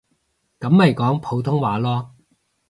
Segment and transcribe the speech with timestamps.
[0.59, 2.09] 噉咪講普通話囉